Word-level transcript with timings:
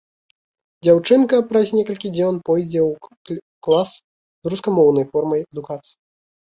Дзяўчынка 0.87 1.35
праз 1.51 1.67
некалькі 1.77 2.11
дзён 2.17 2.35
пойдзе 2.49 2.81
ў 2.89 3.47
клас 3.71 3.89
з 4.01 4.45
рускамоўнай 4.59 5.05
формай 5.17 5.51
адукацыі. 5.51 5.97